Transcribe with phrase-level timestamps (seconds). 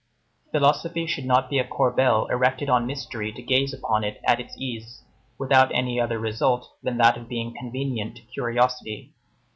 [0.51, 4.57] Philosophy should not be a corbel erected on mystery to gaze upon it at its
[4.57, 5.03] ease,
[5.37, 9.13] without any other result than that of being convenient to curiosity.